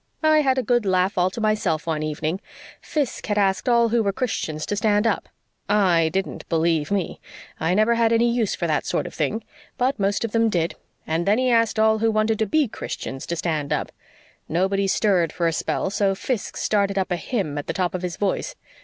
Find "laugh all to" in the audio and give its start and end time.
0.83-1.39